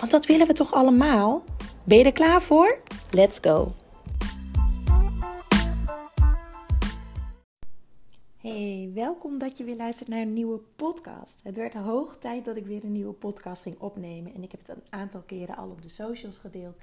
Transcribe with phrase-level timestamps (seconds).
[0.00, 1.44] Want dat willen we toch allemaal?
[1.84, 2.80] Ben je er klaar voor?
[3.10, 3.72] Let's go!
[8.36, 11.40] Hey, welkom dat je weer luistert naar een nieuwe podcast.
[11.42, 14.34] Het werd hoog tijd dat ik weer een nieuwe podcast ging opnemen.
[14.34, 16.76] En ik heb het een aantal keren al op de socials gedeeld.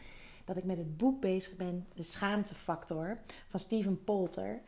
[0.46, 4.62] Dat ik met het boek bezig ben, De Schaamtefactor, van Steven Polter.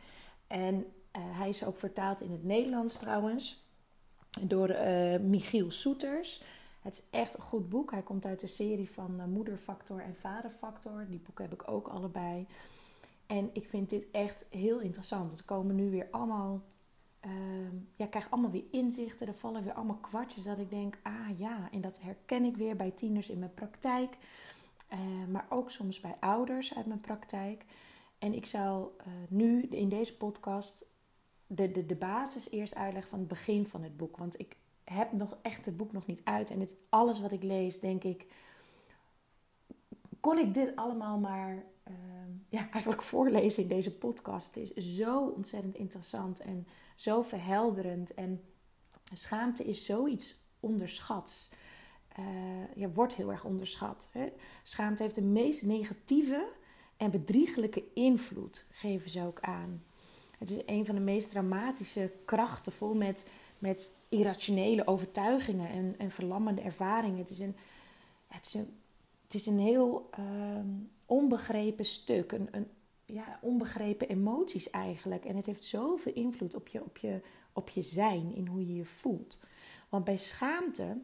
[0.46, 3.64] En uh, hij is ook vertaald in het Nederlands trouwens,
[4.40, 6.42] door uh, Michiel Soeters.
[6.80, 7.90] Het is echt een goed boek.
[7.90, 11.06] Hij komt uit de serie van uh, Moederfactor en Vaderfactor.
[11.08, 12.46] Die boeken heb ik ook allebei.
[13.26, 15.38] En ik vind dit echt heel interessant.
[15.38, 16.62] Er komen nu weer allemaal
[17.26, 17.32] uh,
[17.96, 19.26] ja, ik krijg allemaal weer inzichten.
[19.26, 22.76] Er vallen weer allemaal kwartjes dat ik denk, ah ja, en dat herken ik weer
[22.76, 24.16] bij tieners in mijn praktijk.
[24.92, 27.64] Uh, maar ook soms bij ouders uit mijn praktijk.
[28.18, 30.86] En ik zou uh, nu in deze podcast
[31.46, 34.16] de, de, de basis eerst uitleggen van het begin van het boek.
[34.16, 34.56] Want ik
[34.92, 36.50] heb nog echt het boek nog niet uit.
[36.50, 38.26] En het, alles wat ik lees, denk ik,
[40.20, 41.64] kon ik dit allemaal maar
[42.50, 44.54] ja, eigenlijk voorlezen in deze podcast.
[44.54, 48.14] Het is zo ontzettend interessant en zo verhelderend.
[48.14, 48.40] En
[49.12, 51.50] schaamte is zoiets onderschats.
[52.18, 52.26] Uh,
[52.74, 54.08] ja, wordt heel erg onderschat.
[54.12, 54.32] Hè?
[54.62, 56.48] Schaamte heeft de meest negatieve
[56.96, 59.84] en bedriegelijke invloed, geven ze ook aan.
[60.38, 66.10] Het is een van de meest dramatische krachten, vol met, met irrationele overtuigingen en, en
[66.10, 67.18] verlammende ervaringen.
[67.18, 67.56] Het is een,
[68.26, 68.56] het
[69.24, 70.26] het is een heel uh,
[71.06, 72.68] onbegrepen stuk, een, een
[73.04, 75.24] ja, onbegrepen emoties eigenlijk.
[75.24, 77.20] En het heeft zoveel invloed op je, op, je,
[77.52, 79.38] op je zijn, in hoe je je voelt.
[79.88, 80.96] Want bij schaamte,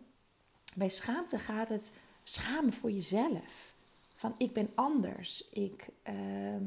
[0.74, 1.92] bij schaamte gaat het
[2.22, 3.74] schamen voor jezelf.
[4.14, 6.60] Van ik ben anders, ik, uh, uh,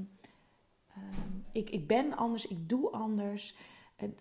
[1.52, 3.56] ik, ik ben anders, ik doe anders.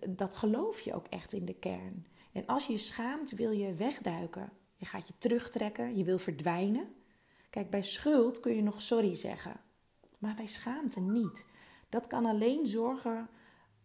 [0.09, 2.05] Dat geloof je ook echt in de kern.
[2.31, 4.51] En als je je schaamt, wil je wegduiken.
[4.75, 6.87] Je gaat je terugtrekken, je wil verdwijnen.
[7.49, 9.59] Kijk, bij schuld kun je nog sorry zeggen
[10.19, 11.45] maar bij schaamte niet.
[11.89, 13.29] Dat kan alleen zorgen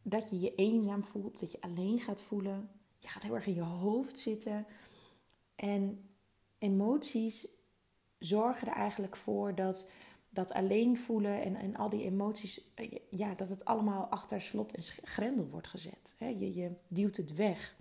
[0.03, 2.71] dat je je eenzaam voelt, dat je alleen gaat voelen.
[2.99, 4.66] Je gaat heel erg in je hoofd zitten.
[5.56, 6.09] En
[6.59, 7.49] emoties
[8.19, 9.91] zorgen er eigenlijk voor dat
[10.34, 14.74] dat alleen voelen en, en al die emoties, eh, ja, dat het allemaal achter slot
[14.74, 16.14] en grendel wordt gezet.
[16.18, 17.76] Je, je duwt het weg.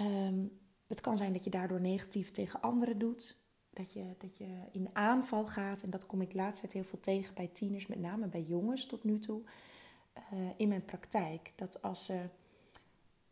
[0.00, 3.40] Um, het kan zijn dat je daardoor negatief tegen anderen doet
[3.72, 5.82] dat je, dat je in aanval gaat.
[5.82, 8.86] En dat kom ik laatst tijd heel veel tegen bij tieners, met name bij jongens
[8.86, 9.42] tot nu toe.
[10.32, 11.52] Uh, in mijn praktijk.
[11.56, 12.22] Dat als ze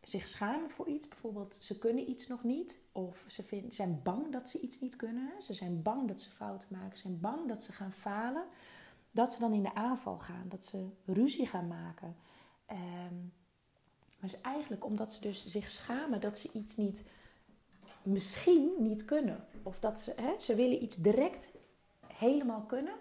[0.08, 4.48] zich schamen voor iets, bijvoorbeeld ze kunnen iets nog niet, of ze zijn bang dat
[4.48, 7.62] ze iets niet kunnen, ze zijn bang dat ze fouten maken, ze zijn bang dat
[7.62, 8.44] ze gaan falen,
[9.10, 12.16] dat ze dan in de aanval gaan, dat ze ruzie gaan maken.
[12.70, 13.32] Um,
[14.19, 17.04] maar is eigenlijk omdat ze dus zich schamen dat ze iets niet
[18.02, 19.46] misschien niet kunnen.
[19.62, 21.56] Of dat ze, hè, ze willen iets direct
[22.06, 22.94] helemaal kunnen.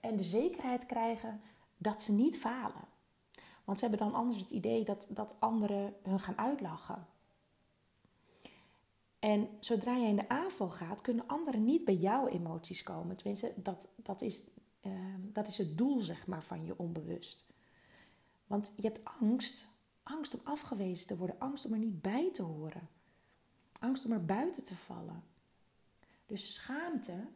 [0.00, 1.40] En de zekerheid krijgen
[1.76, 2.84] dat ze niet falen.
[3.64, 7.06] Want ze hebben dan anders het idee dat, dat anderen hun gaan uitlachen.
[9.18, 13.16] En zodra jij in de aanval gaat, kunnen anderen niet bij jouw emoties komen.
[13.16, 14.50] Tenminste, dat, dat, is,
[14.82, 17.46] uh, dat is het doel zeg maar, van je onbewust.
[18.46, 19.68] Want je hebt angst,
[20.02, 22.88] angst om afgewezen te worden, angst om er niet bij te horen.
[23.78, 25.24] Angst om er buiten te vallen.
[26.26, 27.28] Dus schaamte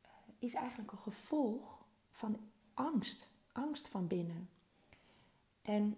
[0.00, 2.38] eh, is eigenlijk een gevolg van
[2.74, 3.30] angst.
[3.52, 4.48] Angst van binnen.
[5.64, 5.96] En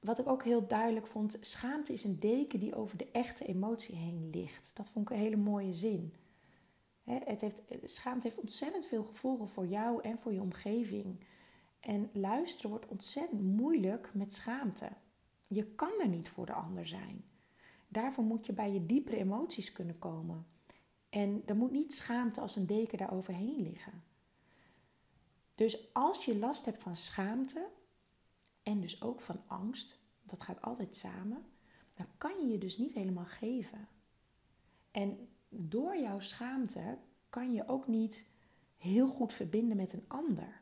[0.00, 3.96] wat ik ook heel duidelijk vond, schaamte is een deken die over de echte emotie
[3.96, 4.76] heen ligt.
[4.76, 6.14] Dat vond ik een hele mooie zin.
[7.04, 11.24] Het heeft, schaamte heeft ontzettend veel gevolgen voor jou en voor je omgeving.
[11.80, 14.88] En luisteren wordt ontzettend moeilijk met schaamte.
[15.46, 17.24] Je kan er niet voor de ander zijn.
[17.88, 20.46] Daarvoor moet je bij je diepere emoties kunnen komen.
[21.08, 24.02] En er moet niet schaamte als een deken daar overheen liggen.
[25.54, 27.68] Dus als je last hebt van schaamte
[28.70, 31.44] en dus ook van angst, dat gaat altijd samen,
[31.94, 33.88] dan kan je je dus niet helemaal geven.
[34.90, 36.98] En door jouw schaamte
[37.30, 38.28] kan je ook niet
[38.76, 40.60] heel goed verbinden met een ander.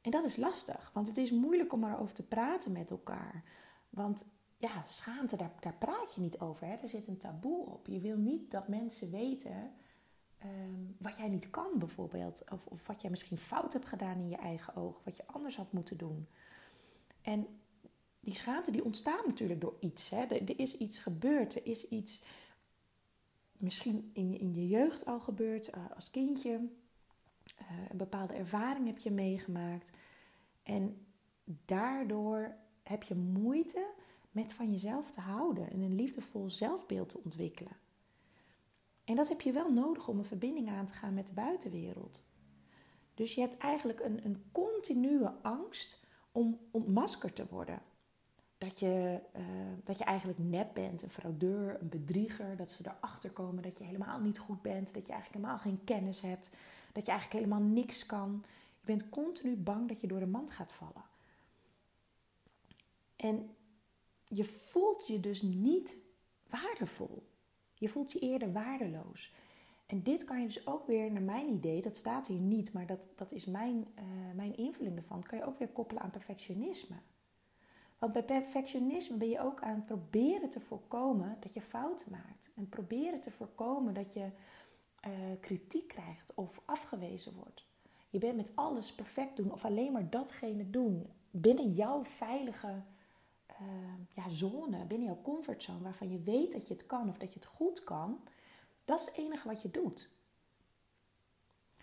[0.00, 3.44] En dat is lastig, want het is moeilijk om erover te praten met elkaar.
[3.90, 6.66] Want ja, schaamte, daar, daar praat je niet over.
[6.66, 6.74] Hè?
[6.74, 7.86] Er zit een taboe op.
[7.86, 9.72] Je wil niet dat mensen weten
[10.44, 12.44] ehm, wat jij niet kan, bijvoorbeeld.
[12.50, 15.00] Of, of wat jij misschien fout hebt gedaan in je eigen oog.
[15.04, 16.28] Wat je anders had moeten doen.
[17.22, 17.46] En
[18.20, 20.10] die schaamte die ontstaat natuurlijk door iets.
[20.10, 20.22] Hè?
[20.22, 21.54] Er, is iets gebeurd.
[21.54, 22.22] Er is iets
[23.56, 26.50] misschien in, in je jeugd al gebeurd uh, als kindje.
[26.50, 29.90] Uh, een bepaalde ervaring heb je meegemaakt.
[30.62, 31.06] En
[31.44, 33.90] daardoor heb je moeite
[34.30, 37.76] met van jezelf te houden en een liefdevol zelfbeeld te ontwikkelen.
[39.04, 42.22] En dat heb je wel nodig om een verbinding aan te gaan met de buitenwereld.
[43.14, 46.00] Dus je hebt eigenlijk een, een continue angst
[46.32, 47.82] om ontmaskerd te worden.
[48.58, 49.42] Dat je, uh,
[49.84, 52.56] dat je eigenlijk nep bent, een fraudeur, een bedrieger.
[52.56, 54.94] Dat ze erachter komen dat je helemaal niet goed bent.
[54.94, 56.50] Dat je eigenlijk helemaal geen kennis hebt.
[56.92, 58.44] Dat je eigenlijk helemaal niks kan.
[58.80, 61.04] Je bent continu bang dat je door de mand gaat vallen.
[63.16, 63.50] En
[64.24, 65.96] je voelt je dus niet
[66.48, 67.22] waardevol.
[67.84, 69.32] Je voelt je eerder waardeloos.
[69.86, 72.86] En dit kan je dus ook weer, naar mijn idee, dat staat hier niet, maar
[72.86, 74.04] dat, dat is mijn, uh,
[74.34, 76.96] mijn invulling ervan, kan je ook weer koppelen aan perfectionisme.
[77.98, 82.50] Want bij perfectionisme ben je ook aan het proberen te voorkomen dat je fouten maakt.
[82.56, 84.20] En proberen te voorkomen dat je
[85.06, 87.66] uh, kritiek krijgt of afgewezen wordt.
[88.10, 92.82] Je bent met alles perfect doen of alleen maar datgene doen binnen jouw veilige
[93.60, 93.68] uh,
[94.14, 97.38] ja, zone, binnen jouw comfortzone, waarvan je weet dat je het kan of dat je
[97.38, 98.20] het goed kan,
[98.84, 100.08] dat is het enige wat je doet.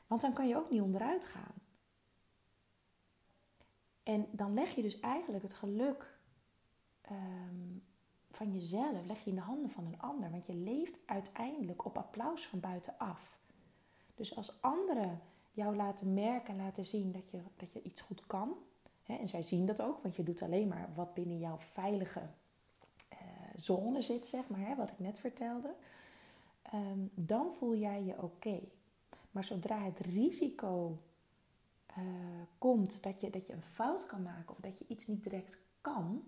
[0.08, 1.54] Want dan kan je ook niet onderuit gaan.
[4.04, 6.20] En dan leg je dus eigenlijk het geluk
[7.12, 7.84] um,
[8.32, 10.32] van jezelf, leg je in de handen van een ander.
[10.32, 13.40] Want je leeft uiteindelijk op applaus van buitenaf.
[14.16, 15.22] Dus als anderen
[15.52, 18.58] jou laten merken en laten zien dat je, dat je iets goed kan,
[19.20, 22.22] en zij zien dat ook, want je doet alleen maar wat binnen jouw veilige
[23.14, 23.18] uh,
[23.56, 25.74] zone zit, zeg maar, wat ik net vertelde.
[26.74, 28.60] Um, dan voel jij je oké.
[29.32, 30.98] Maar zodra het risico
[31.98, 32.04] uh,
[32.58, 35.60] komt dat je, dat je een fout kan maken of dat je iets niet direct
[35.82, 36.24] kan,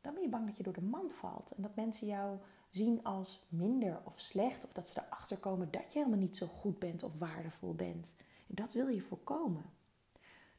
[0.00, 1.50] dan ben je bang dat je door de mand valt.
[1.50, 2.38] En dat mensen jou
[2.70, 6.46] zien als minder of slecht, of dat ze erachter komen dat je helemaal niet zo
[6.46, 8.14] goed bent of waardevol bent.
[8.46, 9.64] En dat wil je voorkomen.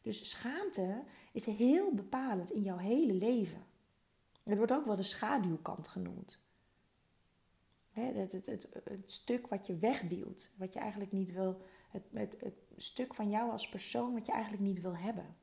[0.04, 3.66] Dus schaamte is heel bepalend in jouw hele leven.
[4.44, 6.40] Het wordt ook wel de schaduwkant genoemd.
[7.90, 8.46] Het, het,
[8.84, 13.70] het, stuk wat je wegduwt, wat je eigenlijk niet wil, het, stuk van jou als
[13.70, 15.36] persoon wat je eigenlijk niet wil hebben.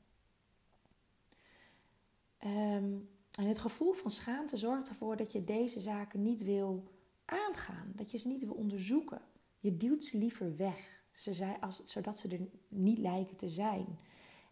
[2.44, 6.90] Um, en het gevoel van schaamte zorgt ervoor dat je deze zaken niet wil
[7.24, 9.22] aangaan, dat je ze niet wil onderzoeken.
[9.58, 13.98] Je duwt ze liever weg, ze als, zodat ze er niet lijken te zijn.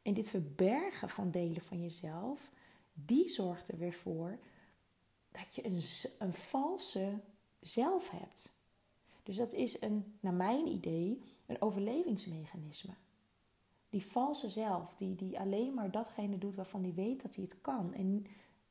[0.08, 2.50] En dit verbergen van delen van jezelf,
[2.92, 4.38] die zorgt er weer voor
[5.32, 5.80] dat je een,
[6.18, 7.20] een valse
[7.60, 8.52] zelf hebt.
[9.22, 12.92] Dus dat is een, naar mijn idee, een overlevingsmechanisme.
[13.90, 17.60] Die valse zelf, die, die alleen maar datgene doet waarvan hij weet dat hij het
[17.60, 17.94] kan.
[17.94, 18.26] En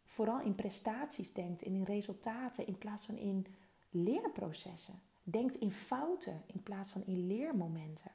[0.06, 3.46] vooral in prestaties denkt en in resultaten in plaats van in
[3.90, 5.02] leerprocessen.
[5.24, 8.12] Denkt in fouten in plaats van in leermomenten.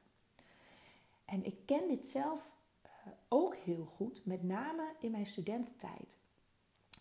[1.25, 2.61] En ik ken dit zelf
[3.33, 6.19] ook heel goed, met name in mijn studententijd.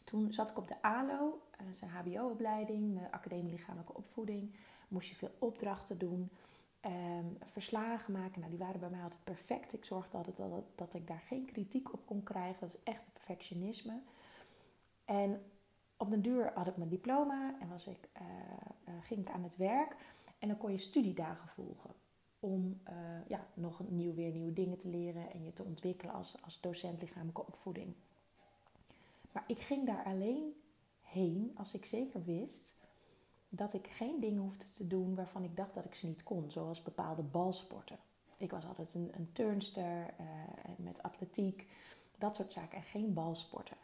[0.03, 4.55] Toen zat ik op de ALO, dat is een HBO-opleiding, Academie Lichamelijke Opvoeding.
[4.87, 6.29] Moest je veel opdrachten doen,
[6.79, 8.39] ehm, verslagen maken.
[8.39, 9.73] Nou, die waren bij mij altijd perfect.
[9.73, 12.59] Ik zorgde altijd dat, dat ik daar geen kritiek op kon krijgen.
[12.59, 14.01] Dat is echt perfectionisme.
[15.05, 15.43] En
[15.97, 19.57] op den duur had ik mijn diploma en was ik, uh, ging ik aan het
[19.57, 19.95] werk.
[20.39, 21.93] En dan kon je studiedagen volgen
[22.41, 22.93] om uh,
[23.27, 27.01] ja, nog nieuw, weer nieuwe dingen te leren en je te ontwikkelen als, als docent
[27.01, 27.93] lichamelijke opvoeding.
[29.31, 30.53] Maar ik ging daar alleen
[31.01, 32.79] heen als ik zeker wist
[33.49, 36.51] dat ik geen dingen hoefde te doen waarvan ik dacht dat ik ze niet kon,
[36.51, 37.97] zoals bepaalde balsporten.
[38.37, 40.25] Ik was altijd een, een turnster uh,
[40.77, 41.67] met atletiek,
[42.17, 43.77] dat soort zaken en geen balsporten.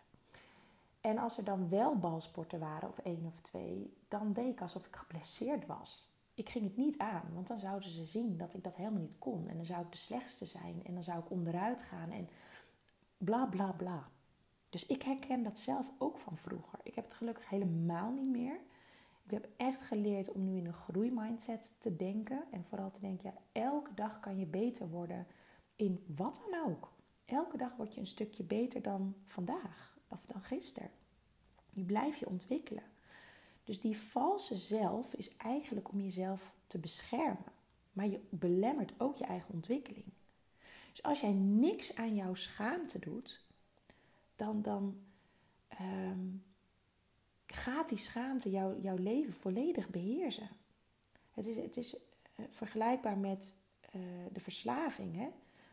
[1.02, 4.86] En als er dan wel balsporten waren, of één of twee, dan deed ik alsof
[4.86, 8.64] ik geblesseerd was ik ging het niet aan, want dan zouden ze zien dat ik
[8.64, 9.46] dat helemaal niet kon.
[9.46, 12.30] En dan zou ik de slechtste zijn en dan zou ik onderuit gaan en
[13.18, 14.10] bla bla bla.
[14.70, 16.80] Dus ik herken dat zelf ook van vroeger.
[16.84, 18.60] Ik heb het gelukkig helemaal niet meer.
[19.24, 22.44] Ik heb echt geleerd om nu in een groeimindset te denken.
[22.52, 25.28] En vooral te denken, ja, elke dag kan je beter worden
[25.76, 26.92] in wat dan ook.
[27.26, 30.90] elke dag word je een stukje beter dan vandaag of dan gisteren.
[31.70, 32.84] Je blijft je ontwikkelen.
[33.68, 37.52] Dus die valse zelf is eigenlijk om jezelf te beschermen.
[37.94, 40.06] Maar je belemmert ook je eigen ontwikkeling.
[40.90, 43.46] Dus als jij niks aan jouw schaamte doet,
[44.36, 45.02] dan, dan
[45.68, 46.28] ehm,
[47.46, 50.50] gaat die schaamte jou, jouw leven volledig beheersen.
[51.34, 53.56] Het is, het is eh, vergelijkbaar met
[53.96, 55.16] uh, de verslaving.
[55.16, 55.30] Hè?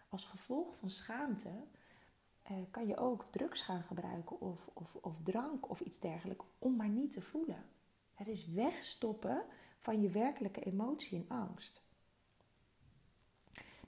[0.09, 1.51] Als gevolg van schaamte
[2.51, 6.77] uh, kan je ook drugs gaan gebruiken of, of, of drank of iets dergelijks om
[6.77, 7.65] maar niet te voelen.
[8.15, 9.45] Het is wegstoppen
[9.79, 11.83] van je werkelijke emotie en angst.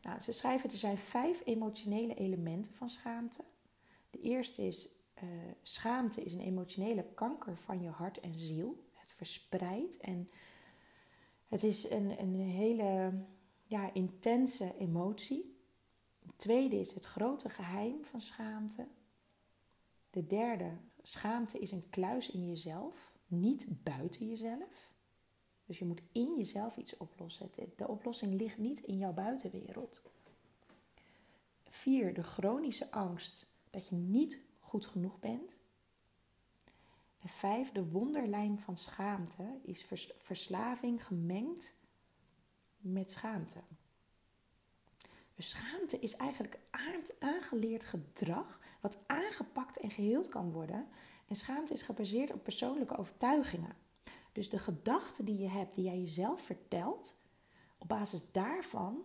[0.03, 3.45] Nou, ze schrijven er zijn vijf emotionele elementen van schaamte.
[4.11, 4.89] De eerste is
[5.23, 5.31] uh,
[5.63, 8.85] schaamte is een emotionele kanker van je hart en ziel.
[8.93, 10.29] Het verspreidt en
[11.49, 13.13] het is een, een hele
[13.65, 15.57] ja, intense emotie.
[16.23, 18.87] De tweede is het grote geheim van schaamte.
[20.11, 20.71] De derde,
[21.03, 24.95] schaamte is een kluis in jezelf, niet buiten jezelf.
[25.67, 27.51] Dus je moet in jezelf iets oplossen.
[27.77, 30.03] De oplossing ligt niet in jouw buitenwereld.
[31.69, 35.61] Vier, de chronische angst dat je niet goed genoeg bent.
[37.21, 39.87] En vijf, de wonderlijm van schaamte is
[40.19, 41.75] verslaving gemengd
[42.79, 43.61] met schaamte.
[45.35, 46.59] Dus schaamte is eigenlijk
[47.19, 50.89] aangeleerd gedrag wat aangepakt en geheeld kan worden.
[51.27, 53.77] En schaamte is gebaseerd op persoonlijke overtuigingen.
[54.33, 57.19] Dus de gedachten die je hebt, die jij jezelf vertelt,
[57.79, 59.03] op basis daarvan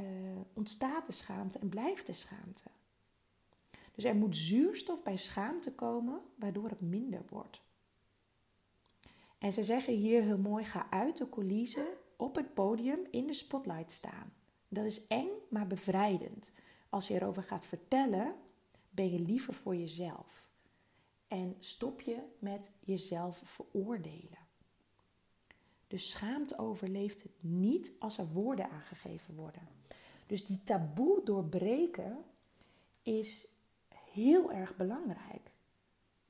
[0.00, 0.06] uh,
[0.52, 2.64] ontstaat de schaamte en blijft de schaamte.
[3.94, 7.60] Dus er moet zuurstof bij schaamte komen, waardoor het minder wordt.
[9.38, 11.86] En ze zeggen hier heel mooi: ga uit de coulissen
[12.16, 14.32] op het podium in de spotlight staan.
[14.68, 16.52] Dat is eng, maar bevrijdend.
[16.88, 18.34] Als je erover gaat vertellen,
[18.90, 20.50] ben je liever voor jezelf.
[21.28, 24.46] En stop je met jezelf veroordelen.
[25.86, 29.68] Dus schaamte overleeft het niet als er woorden aangegeven worden.
[30.26, 32.24] Dus die taboe doorbreken
[33.02, 33.48] is
[33.88, 35.50] heel erg belangrijk.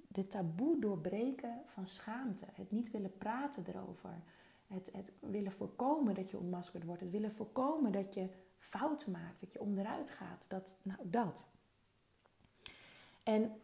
[0.08, 2.46] De taboe doorbreken van schaamte.
[2.52, 4.22] Het niet willen praten erover.
[4.66, 7.00] Het, het willen voorkomen dat je ontmaskerd wordt.
[7.00, 9.40] Het willen voorkomen dat je fouten maakt.
[9.40, 10.48] Dat je onderuit gaat.
[10.48, 11.48] Dat, nou, dat.
[13.22, 13.60] En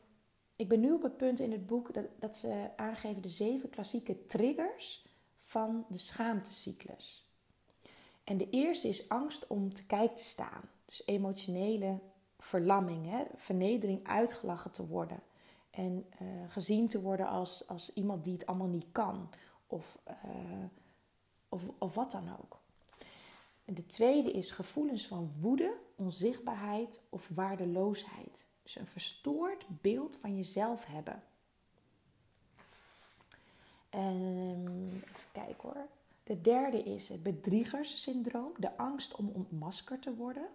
[0.62, 3.70] ik ben nu op het punt in het boek dat, dat ze aangeven de zeven
[3.70, 5.06] klassieke triggers
[5.40, 7.26] van de schaamtecyclus.
[8.24, 10.60] En de eerste is angst om te kijk te staan.
[10.84, 11.98] Dus emotionele
[12.38, 13.24] verlamming, hè?
[13.36, 15.20] vernedering, uitgelachen te worden.
[15.70, 19.30] En uh, gezien te worden als, als iemand die het allemaal niet kan.
[19.66, 20.14] Of, uh,
[21.48, 22.60] of, of wat dan ook.
[23.64, 28.46] En de tweede is gevoelens van woede, onzichtbaarheid of waardeloosheid.
[28.62, 31.22] Dus een verstoord beeld van jezelf hebben.
[33.88, 35.86] En even kijken hoor.
[36.22, 40.48] De derde is het bedriegerssyndroom, de angst om ontmaskerd te worden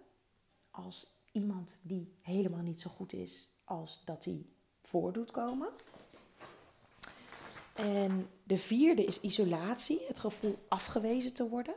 [0.70, 4.46] als iemand die helemaal niet zo goed is als dat hij
[4.82, 5.68] voordoet komen.
[7.72, 11.74] En de vierde is isolatie, het gevoel afgewezen te worden.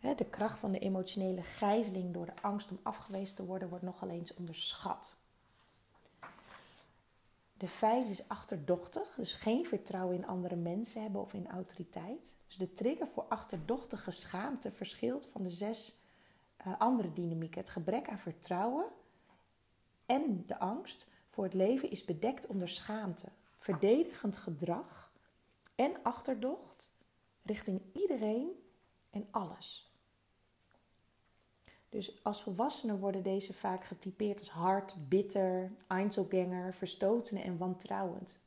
[0.00, 4.08] De kracht van de emotionele gijzeling door de angst om afgewezen te worden wordt nogal
[4.08, 5.23] eens onderschat.
[7.64, 12.36] De vijfde is achterdochtig, dus geen vertrouwen in andere mensen hebben of in autoriteit.
[12.46, 16.00] Dus de trigger voor achterdochtige schaamte verschilt van de zes
[16.66, 17.60] uh, andere dynamieken.
[17.60, 18.84] Het gebrek aan vertrouwen
[20.06, 23.28] en de angst voor het leven is bedekt onder schaamte,
[23.58, 25.12] verdedigend gedrag
[25.74, 26.90] en achterdocht
[27.42, 28.50] richting iedereen
[29.10, 29.93] en alles.
[31.94, 38.40] Dus als volwassenen worden deze vaak getypeerd als hard, bitter, Einzelganger, verstotene en wantrouwend.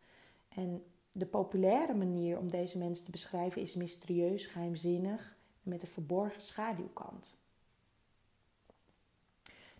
[0.49, 6.41] En de populaire manier om deze mensen te beschrijven is mysterieus, geheimzinnig met een verborgen
[6.41, 7.37] schaduwkant.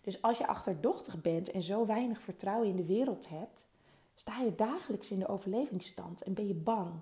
[0.00, 3.66] Dus als je achterdochtig bent en zo weinig vertrouwen in de wereld hebt,
[4.14, 6.92] sta je dagelijks in de overlevingsstand en ben je bang.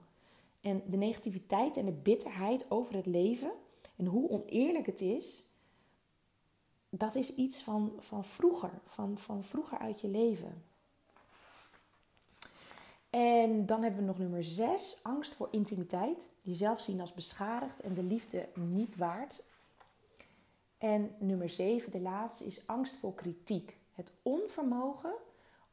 [0.61, 3.53] En de negativiteit en de bitterheid over het leven
[3.97, 5.46] en hoe oneerlijk het is,
[6.91, 10.65] dat is iets van, van vroeger, van, van vroeger uit je leven.
[13.11, 16.29] En dan hebben we nog nummer 6, angst voor intimiteit.
[16.43, 19.43] Jezelf zien als beschadigd en de liefde niet waard.
[20.79, 23.77] En nummer 7, de laatste, is angst voor kritiek.
[23.93, 25.15] Het onvermogen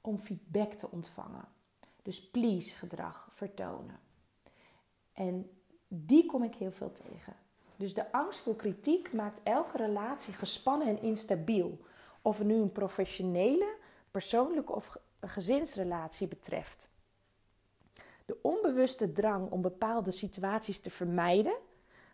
[0.02, 1.46] om feedback te ontvangen.
[2.02, 4.00] Dus please gedrag vertonen.
[5.14, 5.50] En
[5.88, 7.36] die kom ik heel veel tegen.
[7.76, 11.80] Dus de angst voor kritiek maakt elke relatie gespannen en instabiel.
[12.22, 13.76] Of het nu een professionele,
[14.12, 16.90] persoonlijke of gezinsrelatie betreft.
[18.26, 21.56] De onbewuste drang om bepaalde situaties te vermijden,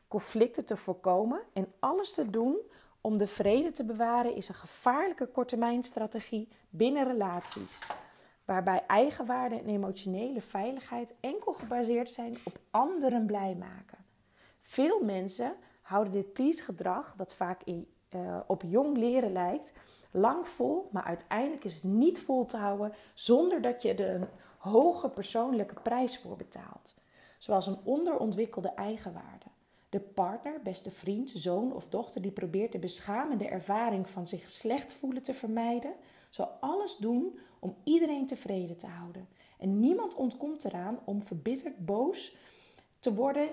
[0.07, 2.57] conflicten te voorkomen en alles te doen
[3.01, 7.79] om de vrede te bewaren is een gevaarlijke korttermijnstrategie binnen relaties,
[8.45, 13.98] waarbij eigenwaarde en emotionele veiligheid enkel gebaseerd zijn op anderen blij maken.
[14.69, 19.73] Veel mensen houden dit please-gedrag, dat vaak uh, op jong leren lijkt,
[20.11, 24.27] lang vol, maar uiteindelijk is het niet vol te houden zonder dat je er een
[24.57, 26.95] hoge persoonlijke prijs voor betaalt,
[27.37, 29.45] zoals een onderontwikkelde eigenwaarde.
[29.89, 34.93] De partner, beste vriend, zoon of dochter die probeert de beschamende ervaring van zich slecht
[34.93, 35.93] voelen te vermijden,
[36.29, 39.27] zal alles doen om iedereen tevreden te houden.
[39.57, 42.37] En niemand ontkomt eraan om verbitterd boos
[42.99, 43.49] te worden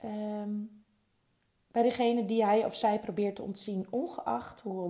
[0.00, 0.50] ehm,
[1.70, 4.82] bij degene die hij of zij probeert te ontzien, ongeacht hoe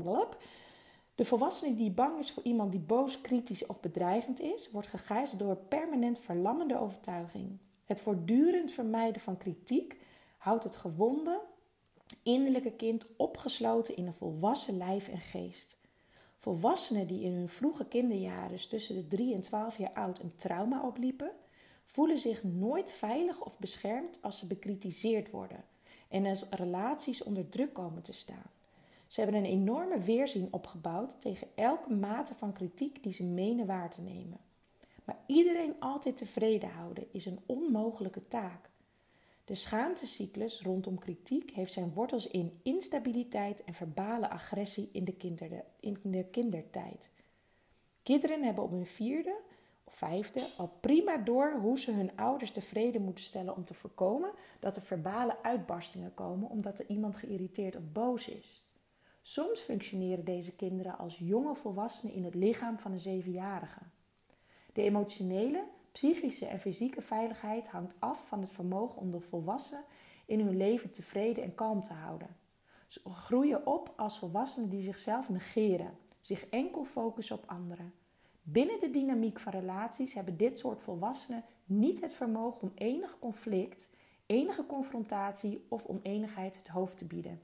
[1.20, 5.40] de volwassene die bang is voor iemand die boos, kritisch of bedreigend is, wordt gegijzeld
[5.40, 7.58] door permanent verlammende overtuiging.
[7.84, 9.96] Het voortdurend vermijden van kritiek
[10.38, 11.40] houdt het gewonde,
[12.22, 15.78] innerlijke kind opgesloten in een volwassen lijf en geest.
[16.36, 20.86] Volwassenen die in hun vroege kinderjaren tussen de 3 en 12 jaar oud een trauma
[20.86, 21.30] opliepen,
[21.90, 25.64] voelen zich nooit veilig of beschermd als ze bekritiseerd worden
[26.08, 28.50] en als relaties onder druk komen te staan.
[29.06, 33.90] Ze hebben een enorme weerzin opgebouwd tegen elke mate van kritiek die ze menen waar
[33.90, 34.38] te nemen.
[35.04, 38.70] Maar iedereen altijd tevreden houden is een onmogelijke taak.
[39.44, 45.64] De schaamtecyclus rondom kritiek heeft zijn wortels in instabiliteit en verbale agressie in de, kinderde,
[45.80, 47.10] in de kindertijd.
[48.02, 49.36] Kinderen hebben op hun vierde
[49.90, 54.30] vijfde al prima door hoe ze hun ouders tevreden moeten stellen om te voorkomen
[54.60, 58.64] dat er verbale uitbarstingen komen omdat er iemand geïrriteerd of boos is.
[59.22, 63.80] Soms functioneren deze kinderen als jonge volwassenen in het lichaam van een zevenjarige.
[64.72, 69.84] De emotionele, psychische en fysieke veiligheid hangt af van het vermogen om de volwassenen
[70.26, 72.36] in hun leven tevreden en kalm te houden.
[72.86, 77.92] Ze groeien op als volwassenen die zichzelf negeren, zich enkel focussen op anderen.
[78.42, 83.90] Binnen de dynamiek van relaties hebben dit soort volwassenen niet het vermogen om enig conflict,
[84.26, 87.40] enige confrontatie of oneenigheid het hoofd te bieden.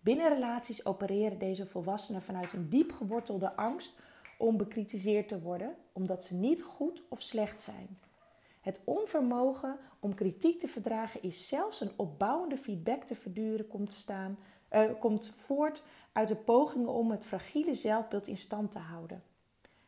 [0.00, 3.98] Binnen relaties opereren deze volwassenen vanuit een diep gewortelde angst
[4.38, 7.98] om bekritiseerd te worden, omdat ze niet goed of slecht zijn.
[8.60, 14.38] Het onvermogen om kritiek te verdragen is zelfs een opbouwende feedback te verduren komt, staan,
[14.72, 19.22] uh, komt voort uit de pogingen om het fragiele zelfbeeld in stand te houden.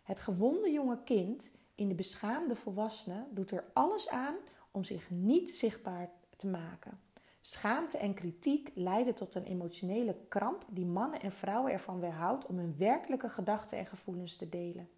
[0.08, 4.34] Het gewonde jonge kind in de beschaamde volwassene doet er alles aan
[4.70, 7.00] om zich niet zichtbaar te maken.
[7.40, 12.58] Schaamte en kritiek leiden tot een emotionele kramp die mannen en vrouwen ervan weerhoudt om
[12.58, 14.88] hun werkelijke gedachten en gevoelens te delen.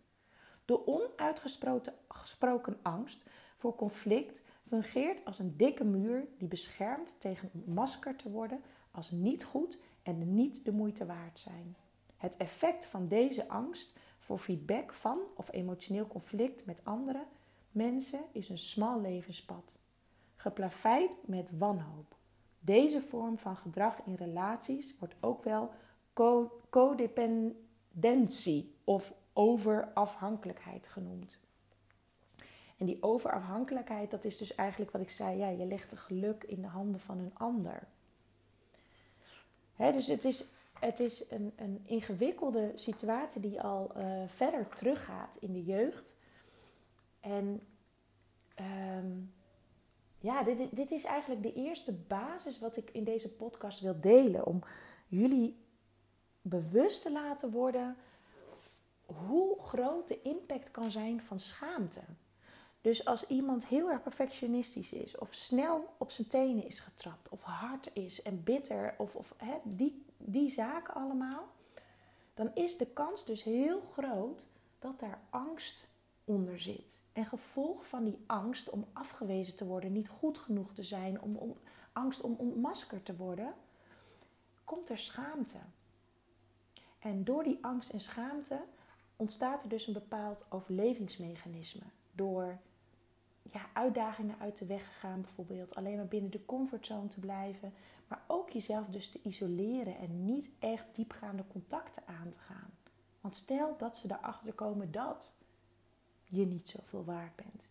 [0.65, 3.25] De onuitgesproken angst
[3.57, 9.45] voor conflict fungeert als een dikke muur die beschermt tegen ontmaskerd te worden als niet
[9.45, 11.77] goed en niet de moeite waard zijn.
[12.17, 17.27] Het effect van deze angst voor feedback van of emotioneel conflict met andere
[17.71, 19.79] mensen is een smal levenspad,
[20.37, 22.17] geplaveid met wanhoop.
[22.61, 25.71] Deze vorm van gedrag in relaties wordt ook wel
[26.71, 31.39] codependentie of overafhankelijkheid genoemd.
[32.77, 36.45] En die overafhankelijkheid, dat is dus eigenlijk wat ik zei, ja, je legt het geluk
[36.45, 37.89] in de handen van een ander.
[39.77, 40.47] dus het is,
[40.81, 46.19] het is een, een ingewikkelde situatie die al uh, verder teruggaat in de jeugd.
[47.21, 47.61] En
[48.97, 49.33] um,
[50.19, 54.47] ja, dit, dit is eigenlijk de eerste basis wat ik in deze podcast wil delen.
[54.47, 54.63] Om
[55.09, 55.57] jullie
[56.43, 57.97] bewust te laten worden
[59.07, 62.01] hoe groot de impact kan zijn van schaamte.
[62.81, 67.43] Dus als iemand heel erg perfectionistisch is, of snel op zijn tenen is getrapt, of
[67.43, 71.49] hard is en bitter, of, of hè, die, die zaken allemaal,
[72.35, 74.47] dan is de kans dus heel groot
[74.79, 75.91] dat daar angst
[76.25, 77.03] onder zit.
[77.13, 81.57] En gevolg van die angst om afgewezen te worden, niet goed genoeg te zijn, om,
[81.93, 83.55] angst om ontmaskerd te worden,
[84.65, 85.59] komt er schaamte.
[86.99, 88.61] En door die angst en schaamte
[89.17, 91.85] ontstaat er dus een bepaald overlevingsmechanisme.
[92.13, 92.59] Door
[93.43, 97.73] ja, uitdagingen uit de weg te gaan, bijvoorbeeld alleen maar binnen de comfortzone te blijven,
[98.11, 102.71] maar ook jezelf dus te isoleren en niet echt diepgaande contacten aan te gaan.
[103.21, 105.33] Want stel dat ze erachter komen dat
[106.25, 107.69] je niet zoveel waard bent.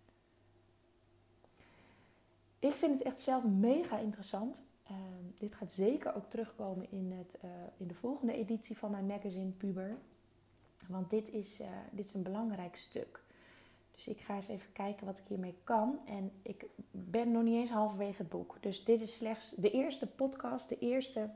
[2.60, 7.38] Ik vind het echt zelf mega interessant Ehm, dit gaat zeker ook terugkomen in, het,
[7.42, 9.98] eh, in de volgende editie van mijn magazine Puber.
[10.88, 13.24] Want dit is, uh, dit is een belangrijk stuk.
[14.00, 16.00] Dus ik ga eens even kijken wat ik hiermee kan.
[16.06, 18.58] En ik ben nog niet eens halverwege het boek.
[18.60, 21.30] Dus dit is slechts de eerste podcast, de eerste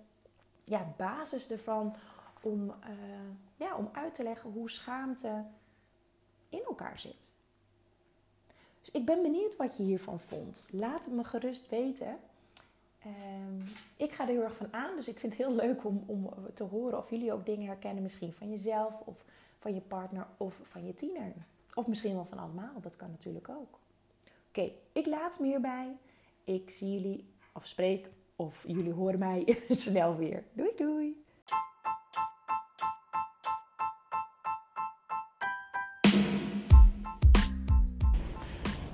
[0.64, 1.96] ja, basis ervan
[2.42, 2.76] om, uh,
[3.56, 5.44] ja, om uit te leggen hoe schaamte
[6.50, 7.32] in elkaar zit.
[8.82, 10.66] Dus ik ben benieuwd wat je hiervan vond.
[10.70, 12.18] Laat het me gerust weten.
[13.06, 13.64] Um,
[13.98, 16.30] ik ga er heel erg van aan, dus ik vind het heel leuk om, om
[16.54, 19.26] te horen of jullie ook dingen herkennen, misschien van jezelf of
[19.60, 21.34] van je partner of van je tiener.
[21.74, 23.80] Of misschien wel van allemaal, dat kan natuurlijk ook.
[24.48, 25.98] Oké, ik laat me hierbij.
[26.44, 30.44] Ik zie jullie of spreek of jullie horen mij snel weer.
[30.54, 31.22] Doei doei!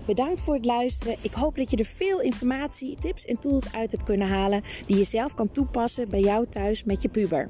[0.05, 1.15] Bedankt voor het luisteren.
[1.21, 4.97] Ik hoop dat je er veel informatie, tips en tools uit hebt kunnen halen die
[4.97, 7.49] je zelf kan toepassen bij jou thuis met je puber.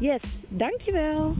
[0.00, 1.32] Yes, dankjewel.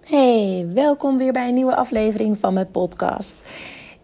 [0.00, 3.42] Hey, welkom weer bij een nieuwe aflevering van mijn podcast.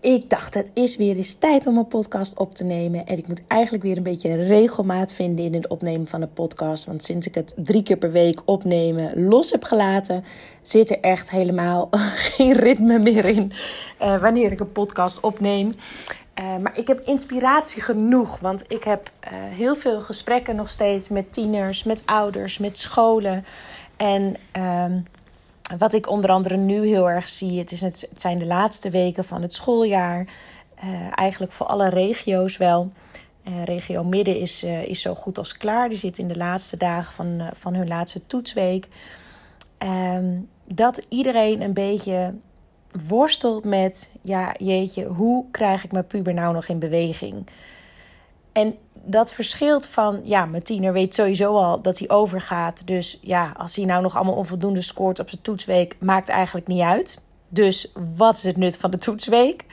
[0.00, 3.06] Ik dacht, het is weer eens tijd om een podcast op te nemen.
[3.06, 6.84] En ik moet eigenlijk weer een beetje regelmaat vinden in het opnemen van een podcast.
[6.84, 10.24] Want sinds ik het drie keer per week opnemen los heb gelaten,
[10.62, 11.88] zit er echt helemaal
[12.34, 13.52] geen ritme meer in
[14.02, 15.74] uh, wanneer ik een podcast opneem.
[16.40, 21.08] Uh, maar ik heb inspiratie genoeg, want ik heb uh, heel veel gesprekken nog steeds
[21.08, 23.44] met tieners, met ouders, met scholen.
[23.96, 25.04] En um,
[25.78, 29.24] wat ik onder andere nu heel erg zie, het, is het, zijn de laatste weken
[29.24, 30.26] van het schooljaar.
[30.84, 32.92] Uh, eigenlijk voor alle regio's wel.
[33.64, 35.88] regio Midden is, is zo goed als klaar.
[35.88, 38.88] Die zit in de laatste dagen van, van hun laatste toetsweek.
[39.78, 42.34] Um, dat iedereen een beetje
[43.06, 47.46] worstelt met, ja jeetje, hoe krijg ik mijn puber nou nog in beweging?
[48.52, 48.74] En
[49.04, 52.86] dat verschilt van, ja, mijn tiener weet sowieso al dat hij overgaat.
[52.86, 56.82] Dus ja, als hij nou nog allemaal onvoldoende scoort op zijn toetsweek, maakt eigenlijk niet
[56.82, 57.18] uit.
[57.48, 59.64] Dus wat is het nut van de toetsweek?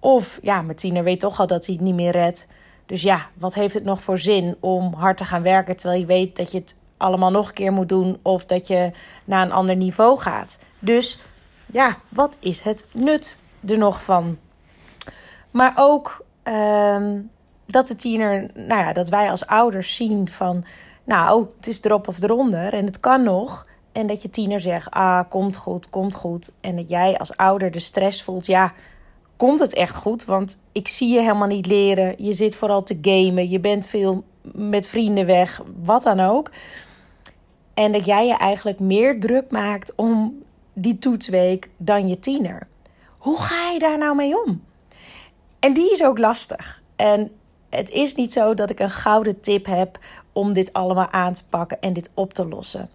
[0.00, 2.46] Of ja, mijn tiener weet toch al dat hij het niet meer redt.
[2.86, 6.06] Dus ja, wat heeft het nog voor zin om hard te gaan werken terwijl je
[6.06, 8.90] weet dat je het allemaal nog een keer moet doen of dat je
[9.24, 10.58] naar een ander niveau gaat?
[10.78, 11.18] Dus
[11.66, 14.38] ja, wat is het nut er nog van?
[15.50, 17.20] Maar ook ehm,
[17.66, 20.64] dat de tiener, nou ja, dat wij als ouders zien van,
[21.04, 23.66] nou, het is erop of eronder en het kan nog.
[23.92, 26.52] En dat je tiener zegt, ah, komt goed, komt goed.
[26.60, 28.72] En dat jij als ouder de stress voelt, ja,
[29.36, 30.24] komt het echt goed?
[30.24, 32.14] Want ik zie je helemaal niet leren.
[32.18, 36.50] Je zit vooral te gamen, je bent veel met vrienden weg, wat dan ook.
[37.74, 40.42] En dat jij je eigenlijk meer druk maakt om
[40.74, 42.66] die toetsweek dan je tiener.
[43.18, 44.64] Hoe ga je daar nou mee om?
[45.60, 46.82] En die is ook lastig.
[46.96, 47.30] En
[47.68, 49.98] het is niet zo dat ik een gouden tip heb
[50.32, 52.88] om dit allemaal aan te pakken en dit op te lossen.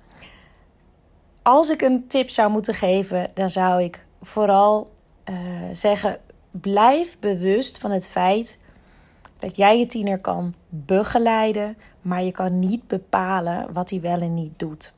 [1.42, 4.92] Als ik een tip zou moeten geven, dan zou ik vooral
[5.30, 5.36] uh,
[5.74, 6.20] zeggen:
[6.52, 8.60] blijf bewust van het feit
[9.40, 14.34] dat jij je tiener kan begeleiden, maar je kan niet bepalen wat hij wel en
[14.34, 14.94] niet doet.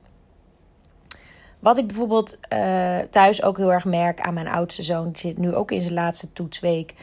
[1.62, 5.38] Wat ik bijvoorbeeld uh, thuis ook heel erg merk aan mijn oudste zoon, die zit
[5.38, 6.94] nu ook in zijn laatste toetsweek.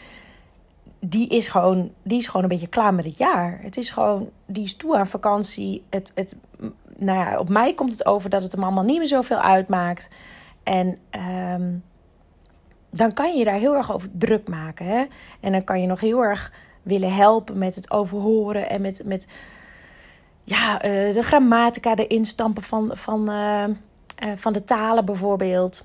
[1.01, 3.59] Die is, gewoon, die is gewoon een beetje klaar met het jaar.
[3.63, 5.85] Het is gewoon, die is toe aan vakantie.
[5.91, 6.37] Het, het,
[6.97, 10.11] nou ja, op mij komt het over dat het hem allemaal niet meer zoveel uitmaakt.
[10.63, 10.99] En
[11.55, 11.85] um,
[12.91, 14.87] dan kan je daar heel erg over druk maken.
[14.87, 15.05] Hè?
[15.41, 19.27] En dan kan je nog heel erg willen helpen met het overhoren en met, met
[20.45, 23.65] ja, uh, de grammatica erin stampen van, van, uh,
[24.37, 25.83] van de talen bijvoorbeeld.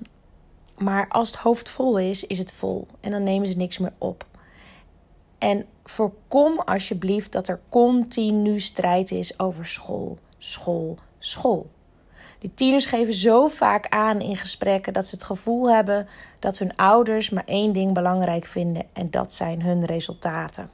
[0.78, 2.86] Maar als het hoofd vol is, is het vol.
[3.00, 4.26] En dan nemen ze niks meer op.
[5.38, 11.70] En voorkom alsjeblieft dat er continu strijd is over school, school, school.
[12.38, 16.76] Die tieners geven zo vaak aan in gesprekken dat ze het gevoel hebben dat hun
[16.76, 20.70] ouders maar één ding belangrijk vinden en dat zijn hun resultaten.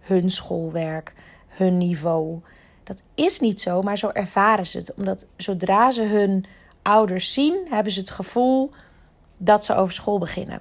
[0.00, 1.14] Hun schoolwerk,
[1.46, 2.40] hun niveau.
[2.84, 4.94] Dat is niet zo, maar zo ervaren ze het.
[4.94, 6.44] Omdat zodra ze hun
[6.84, 8.70] ouders zien, hebben ze het gevoel
[9.36, 10.60] dat ze over school beginnen.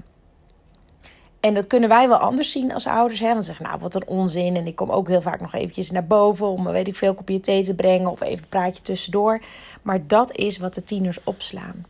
[1.40, 3.20] En dat kunnen wij wel anders zien als ouders.
[3.20, 3.34] Hè?
[3.34, 4.56] Want zeggen, nou, wat een onzin.
[4.56, 7.40] En ik kom ook heel vaak nog eventjes naar boven om, weet ik veel, kopje
[7.40, 8.12] thee te brengen.
[8.12, 9.42] Of even een praatje tussendoor.
[9.82, 11.86] Maar dat is wat de tieners opslaan.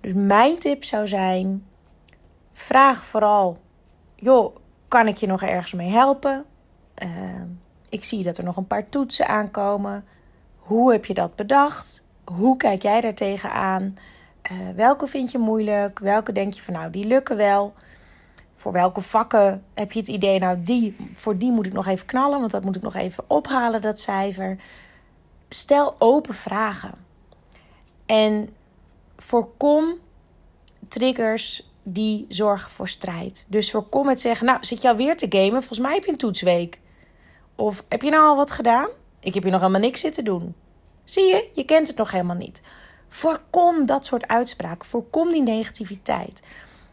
[0.00, 1.66] Dus mijn tip zou zijn,
[2.52, 3.58] vraag vooral,
[4.14, 4.56] joh,
[4.88, 6.44] kan ik je nog ergens mee helpen?
[7.02, 7.08] Uh,
[7.88, 10.04] ik zie dat er nog een paar toetsen aankomen.
[10.58, 12.04] Hoe heb je dat bedacht?
[12.36, 13.94] Hoe kijk jij daar tegenaan?
[14.52, 15.98] Uh, welke vind je moeilijk?
[15.98, 17.74] Welke denk je van nou, die lukken wel?
[18.56, 22.06] Voor welke vakken heb je het idee, nou, die, voor die moet ik nog even
[22.06, 24.58] knallen, want dat moet ik nog even ophalen, dat cijfer.
[25.48, 26.94] Stel open vragen.
[28.06, 28.48] En
[29.16, 29.94] voorkom
[30.88, 33.46] triggers die zorgen voor strijd.
[33.48, 35.50] Dus voorkom het zeggen, nou, zit je alweer te gamen?
[35.50, 36.80] Volgens mij heb je een toetsweek.
[37.56, 38.88] Of heb je nou al wat gedaan?
[39.20, 40.54] Ik heb hier nog helemaal niks zitten doen.
[41.04, 42.62] Zie je, je kent het nog helemaal niet.
[43.08, 44.88] Voorkom dat soort uitspraken.
[44.88, 46.42] Voorkom die negativiteit.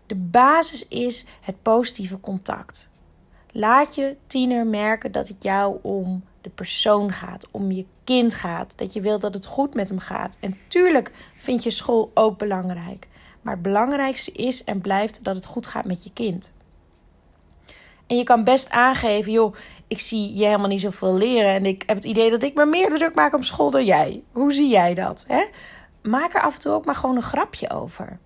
[0.06, 2.90] De basis is het positieve contact.
[3.52, 8.78] Laat je tiener merken dat het jou om de persoon gaat, om je kind gaat,
[8.78, 10.38] dat je wilt dat het goed met hem gaat.
[10.40, 13.08] En tuurlijk vind je school ook belangrijk.
[13.42, 16.54] Maar het belangrijkste is en blijft dat het goed gaat met je kind.
[18.10, 19.56] En je kan best aangeven, joh,
[19.88, 21.54] ik zie je helemaal niet zoveel leren.
[21.54, 24.24] En ik heb het idee dat ik me meer druk maak op school dan jij.
[24.32, 25.26] Hoe zie jij dat?
[25.28, 25.46] Hè?
[26.04, 28.20] Maak er af en toe ook maar gewoon een grapje over.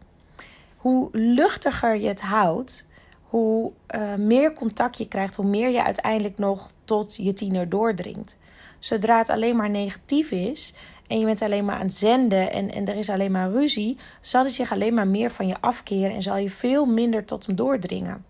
[0.77, 2.87] Hoe luchtiger je het houdt,
[3.23, 8.37] hoe uh, meer contact je krijgt, hoe meer je uiteindelijk nog tot je tiener doordringt.
[8.79, 10.73] Zodra het alleen maar negatief is
[11.07, 13.97] en je bent alleen maar aan het zenden en, en er is alleen maar ruzie,
[14.21, 17.45] zal hij zich alleen maar meer van je afkeren en zal je veel minder tot
[17.45, 18.25] hem doordringen.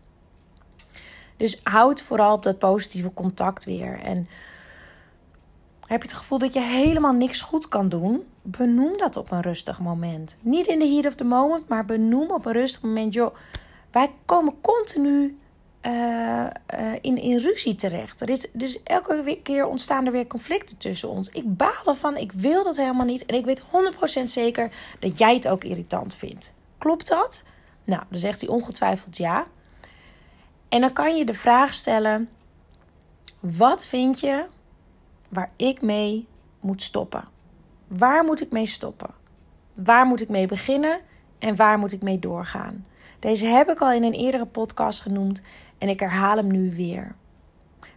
[1.43, 3.99] Dus houd vooral op dat positieve contact weer.
[3.99, 4.27] En
[5.85, 8.23] heb je het gevoel dat je helemaal niks goed kan doen?
[8.41, 10.37] Benoem dat op een rustig moment.
[10.41, 13.13] Niet in de heat of the moment, maar benoem op een rustig moment.
[13.13, 13.35] Joh,
[13.91, 15.39] wij komen continu
[15.81, 16.49] uh, uh,
[17.01, 18.21] in, in ruzie terecht.
[18.21, 21.29] Er is, dus elke keer ontstaan er weer conflicten tussen ons.
[21.29, 23.25] Ik baal ervan, ik wil dat helemaal niet.
[23.25, 23.61] En ik weet
[24.19, 26.53] 100% zeker dat jij het ook irritant vindt.
[26.77, 27.43] Klopt dat?
[27.83, 29.47] Nou, dan zegt hij ongetwijfeld ja.
[30.73, 32.29] En dan kan je de vraag stellen:
[33.39, 34.45] wat vind je
[35.29, 36.27] waar ik mee
[36.59, 37.23] moet stoppen?
[37.87, 39.09] Waar moet ik mee stoppen?
[39.73, 40.99] Waar moet ik mee beginnen
[41.39, 42.85] en waar moet ik mee doorgaan?
[43.19, 45.41] Deze heb ik al in een eerdere podcast genoemd
[45.77, 47.15] en ik herhaal hem nu weer.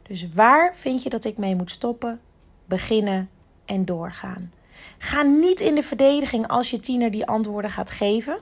[0.02, 2.20] Dus waar vind je dat ik mee moet stoppen,
[2.64, 3.30] beginnen
[3.64, 4.52] en doorgaan?
[4.98, 8.38] Ga niet in de verdediging als je tiener die antwoorden gaat geven.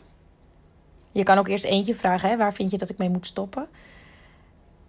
[1.12, 3.68] Je kan ook eerst eentje vragen: hè, waar vind je dat ik mee moet stoppen?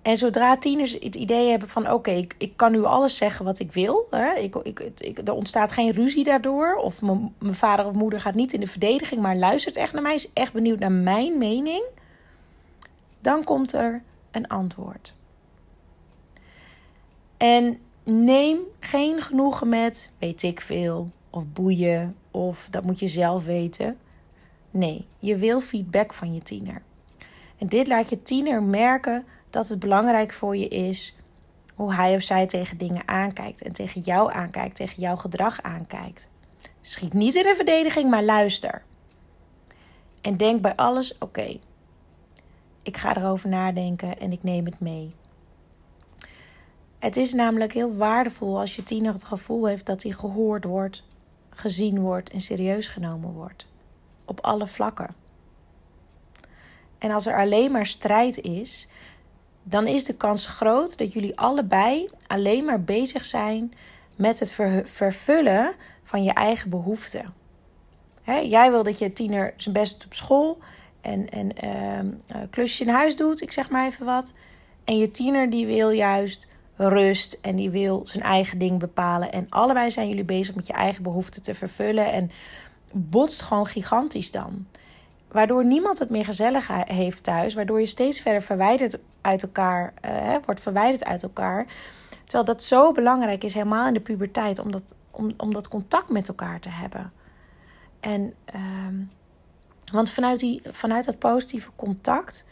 [0.06, 3.60] En zodra tieners het idee hebben van oké, ik, ik kan nu alles zeggen wat
[3.60, 4.08] ik wil.
[4.10, 4.34] Hè?
[4.34, 6.76] Ik, ik, ik, er ontstaat geen ruzie daardoor.
[6.76, 10.14] Of mijn vader of moeder gaat niet in de verdediging, maar luistert echt naar mij,
[10.14, 11.84] is echt benieuwd naar mijn mening.
[13.20, 15.14] Dan komt er een antwoord.
[17.38, 23.46] En neem geen genoegen met weet ik veel, of boeien, of dat moet je zelf
[23.46, 23.98] weten.
[24.72, 26.82] Nee, je wil feedback van je tiener.
[27.58, 31.16] En dit laat je tiener merken dat het belangrijk voor je is
[31.76, 36.30] hoe hij of zij tegen dingen aankijkt en tegen jou aankijkt, tegen jouw gedrag aankijkt.
[36.82, 38.84] Schiet niet in een verdediging, maar luister.
[40.22, 41.60] En denk bij alles: oké,
[42.82, 45.16] ik ga erover nadenken en ik neem het mee.
[47.00, 51.04] Het is namelijk heel waardevol als je tiener het gevoel heeft dat hij gehoord wordt,
[51.50, 53.68] gezien wordt en serieus genomen wordt.
[54.26, 55.16] Op alle vlakken.
[56.98, 58.88] En als er alleen maar strijd is,
[59.68, 63.74] dan is de kans groot dat jullie allebei alleen maar bezig zijn
[64.18, 67.34] met het vervullen van je eigen behoeften.
[68.26, 70.58] jij wil dat je tiener zijn best doet op school
[71.02, 74.34] en, en uh, klusjes in huis doet, ik zeg maar even wat.
[74.84, 79.32] En je tiener die wil juist rust en die wil zijn eigen ding bepalen.
[79.32, 82.32] En allebei zijn jullie bezig met je eigen behoeften te vervullen en
[82.92, 84.68] botst gewoon gigantisch dan.
[85.36, 87.54] Waardoor niemand het meer gezellig heeft thuis.
[87.54, 91.66] Waardoor je steeds verder verwijderd uit elkaar uh, wordt verwijderd uit elkaar.
[92.24, 96.10] Terwijl dat zo belangrijk is, helemaal in de puberteit, om dat, om, om dat contact
[96.10, 97.12] met elkaar te hebben.
[98.00, 98.62] En uh,
[99.92, 102.46] want vanuit, die, vanuit dat positieve contact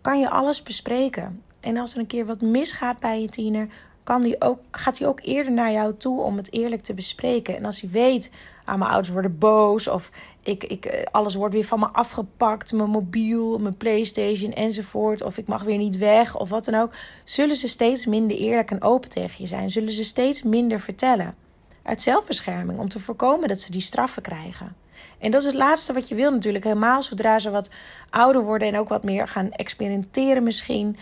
[0.00, 1.42] kan je alles bespreken.
[1.60, 3.68] En als er een keer wat misgaat bij je tiener,
[4.08, 7.56] kan die ook, gaat hij ook eerder naar jou toe om het eerlijk te bespreken.
[7.56, 8.30] En als hij weet,
[8.64, 10.10] ah, mijn ouders worden boos of
[10.42, 15.38] ik, ik, eh, alles wordt weer van me afgepakt, mijn mobiel, mijn PlayStation enzovoort, of
[15.38, 16.92] ik mag weer niet weg of wat dan ook,
[17.24, 19.70] zullen ze steeds minder eerlijk en open tegen je zijn.
[19.70, 21.34] Zullen ze steeds minder vertellen.
[21.82, 24.76] uit zelfbescherming, om te voorkomen dat ze die straffen krijgen.
[25.18, 26.64] En dat is het laatste wat je wil natuurlijk.
[26.64, 27.70] Helemaal zodra ze wat
[28.10, 30.96] ouder worden en ook wat meer gaan experimenteren misschien.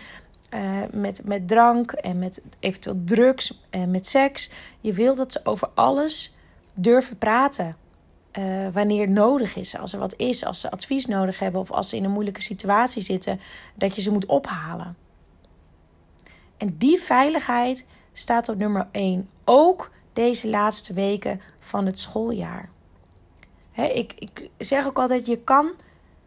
[0.49, 4.49] Uh, met, met drank en met eventueel drugs en met seks.
[4.79, 6.35] Je wil dat ze over alles
[6.73, 7.77] durven praten.
[8.37, 11.89] Uh, wanneer nodig is, als er wat is, als ze advies nodig hebben of als
[11.89, 13.39] ze in een moeilijke situatie zitten,
[13.75, 14.95] dat je ze moet ophalen.
[16.57, 22.69] En die veiligheid staat op nummer 1, ook deze laatste weken van het schooljaar.
[23.73, 25.71] ik, ik zeg ook altijd: je kan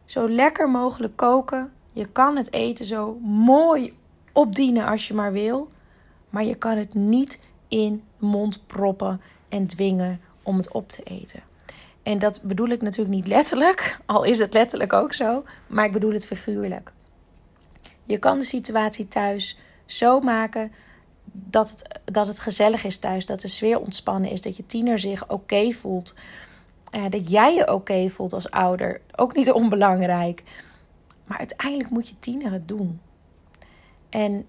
[0.05, 3.99] zo lekker mogelijk koken, je kan het eten zo mooi
[4.33, 5.71] opdienen als je maar wil,
[6.31, 7.39] maar je kan het niet
[7.69, 11.43] in mond proppen en dwingen om het op te eten.
[12.03, 15.93] En dat bedoel ik natuurlijk niet letterlijk, al is het letterlijk ook zo, maar ik
[15.93, 16.93] bedoel het figuurlijk.
[18.05, 20.73] Je kan de situatie thuis zo maken
[21.33, 24.99] dat het, dat het gezellig is thuis, dat de sfeer ontspannen is, dat je tiener
[24.99, 26.15] zich oké voelt,
[26.95, 29.01] uh, dat jij je oké voelt als ouder.
[29.17, 30.43] Ook niet onbelangrijk.
[31.25, 33.01] Maar uiteindelijk moet je tiener het doen.
[34.11, 34.47] En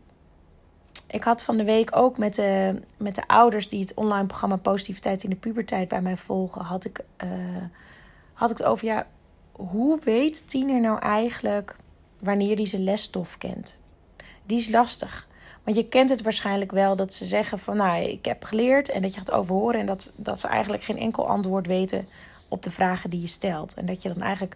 [1.08, 4.56] ik had van de week ook met de, met de ouders die het online programma
[4.56, 7.64] Positiviteit in de Puberteit bij mij volgen, had ik, uh,
[8.34, 9.08] had ik het over, ja,
[9.52, 11.76] hoe weet tiener nou eigenlijk
[12.20, 13.80] wanneer hij zijn lesstof kent?
[14.46, 15.28] Die is lastig.
[15.64, 19.02] Want je kent het waarschijnlijk wel dat ze zeggen van nou, ik heb geleerd en
[19.02, 22.08] dat je gaat overhoren en dat, dat ze eigenlijk geen enkel antwoord weten
[22.48, 23.74] op de vragen die je stelt.
[23.74, 24.56] En dat je dan eigenlijk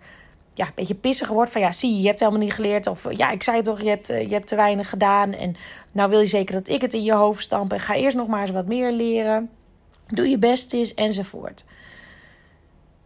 [0.56, 2.88] ja, een beetje pissig wordt van ja, zie je hebt helemaal niet geleerd.
[2.88, 5.34] Of ja, ik zei toch, je hebt, eh, je hebt te weinig gedaan.
[5.34, 5.56] En
[5.92, 7.74] nou wil je zeker dat ik het in je hoofd stamp.
[7.74, 9.50] En ga eerst nog maar eens wat meer leren.
[10.08, 11.66] Doe je best eens enzovoort.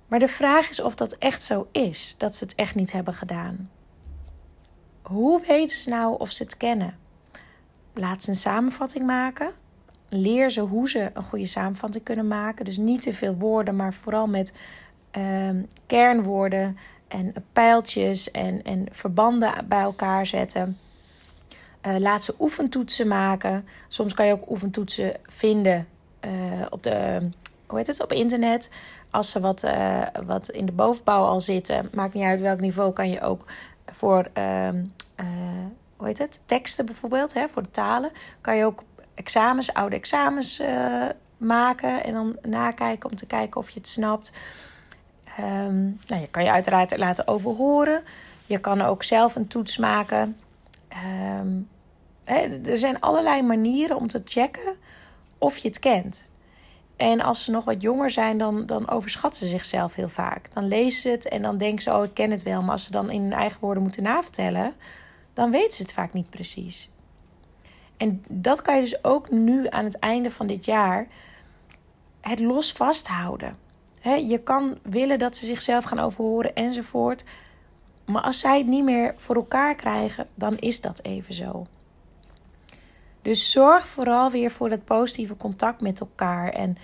[0.08, 3.14] Maar de vraag is of dat echt zo is, dat ze het echt niet hebben
[3.14, 3.70] gedaan.
[5.02, 6.98] Hoe weten ze nou of ze het kennen?
[7.94, 9.52] Laat ze een samenvatting maken.
[10.10, 12.66] Leer ze hoe ze een goede samenvatting kunnen maken.
[12.66, 14.54] Dus niet te veel woorden, maar vooral met
[15.18, 15.50] uh,
[15.86, 16.78] kernwoorden
[17.10, 20.78] en pijltjes en, en verbanden bij elkaar zetten.
[21.88, 23.68] Uh, laat ze oefentoetsen maken.
[23.88, 25.88] Soms kan je ook oefentoetsen vinden
[26.26, 27.30] uh, op, de,
[27.68, 28.70] hoe heet het, op internet.
[29.12, 32.94] Als ze wat, uh, wat in de bovenbouw al zitten, maakt niet uit welk niveau,
[32.94, 33.46] kan je ook
[33.86, 34.86] voor ehm,
[35.98, 40.62] hoe heet het, teksten bijvoorbeeld, hè, voor de talen, kan je ook examens, oude examens
[41.38, 44.34] maken en dan nakijken om te kijken of je het snapt.
[45.40, 48.04] Um, nou, je kan je uiteraard laten overhoren.
[48.46, 50.38] Je kan ook zelf een toets maken.
[51.40, 51.70] Um,
[52.66, 54.76] er zijn allerlei manieren om te checken
[55.38, 56.28] of je het kent.
[56.96, 60.54] En als ze nog wat jonger zijn, dan, dan overschatten ze zichzelf heel vaak.
[60.54, 62.62] Dan lezen ze het en dan denken ze, oh, ik ken het wel.
[62.62, 64.74] Maar als ze dan in hun eigen woorden moeten navertellen,
[65.34, 66.90] dan weten ze het vaak niet precies.
[67.98, 71.08] En dat kan je dus ook nu aan het einde van dit jaar
[72.22, 73.69] het los vasthouden
[74.02, 77.24] je kan willen dat ze zichzelf gaan overhoren enzovoort.
[78.06, 81.66] Maar als zij het niet meer voor elkaar krijgen, dan is dat even zo.
[83.22, 86.50] Dus zorg vooral weer voor dat positieve contact met elkaar.
[86.50, 86.78] En,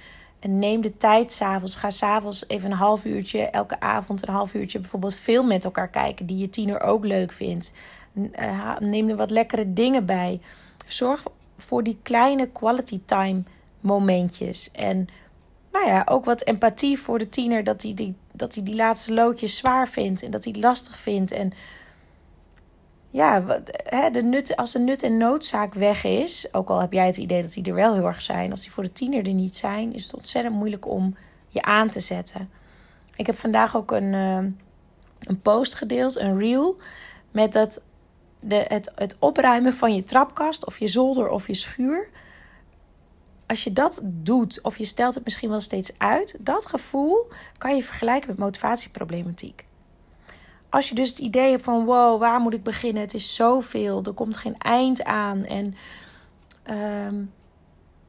[0.47, 1.75] neem de tijd s'avonds.
[1.75, 5.87] Ga s'avonds even een half uurtje, elke avond een half uurtje bijvoorbeeld film met elkaar
[5.87, 6.25] kijken.
[6.25, 7.71] Die je tiener ook leuk vindt.
[8.31, 10.39] Eh, neem er wat lekkere dingen bij.
[10.87, 11.23] Zorg
[11.57, 13.43] voor die kleine quality time
[13.79, 14.71] momentjes.
[14.71, 15.07] En
[15.75, 17.63] nou ja, ook wat empathie voor de tiener.
[17.63, 21.31] Dat hij die, dat hij die laatste loodjes zwaar vindt en dat hij lastig vindt.
[21.31, 21.51] En
[23.09, 23.45] ja,
[23.83, 27.17] hè, de nut, als de nut en noodzaak weg is, ook al heb jij het
[27.17, 29.55] idee dat die er wel heel erg zijn, als die voor de tiener er niet
[29.55, 31.15] zijn, is het ontzettend moeilijk om
[31.47, 32.49] je aan te zetten.
[33.15, 34.37] Ik heb vandaag ook een, uh,
[35.19, 36.77] een post gedeeld, een reel,
[37.31, 37.83] met dat
[38.39, 42.09] de, het, het opruimen van je trapkast of je zolder of je schuur
[43.47, 47.27] als je dat doet, of je stelt het misschien wel steeds uit, dat gevoel
[47.57, 49.65] kan je vergelijken met motivatieproblematiek.
[50.69, 53.01] Als je dus het idee hebt van wow, waar moet ik beginnen?
[53.01, 55.43] Het is zoveel, er komt geen eind aan.
[55.45, 55.75] En
[56.63, 57.23] ehm,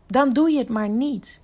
[0.07, 1.41] dan doe je het maar niet.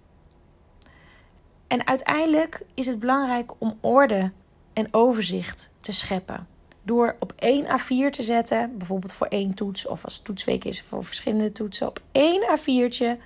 [1.66, 4.32] En uiteindelijk is het belangrijk om orde
[4.72, 6.46] en overzicht te scheppen.
[6.82, 11.04] Door op één A4 te zetten, bijvoorbeeld voor één toets, of als toetsweek is voor
[11.04, 13.18] verschillende toetsen, op één A4'tje